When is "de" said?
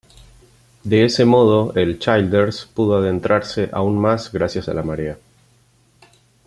0.83-1.05